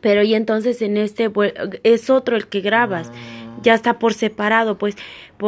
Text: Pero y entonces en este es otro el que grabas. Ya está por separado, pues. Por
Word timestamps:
Pero 0.00 0.22
y 0.22 0.34
entonces 0.34 0.82
en 0.82 0.96
este 0.96 1.30
es 1.82 2.10
otro 2.10 2.36
el 2.36 2.46
que 2.46 2.60
grabas. 2.60 3.10
Ya 3.62 3.74
está 3.74 3.98
por 3.98 4.14
separado, 4.14 4.78
pues. 4.78 4.96
Por 5.36 5.44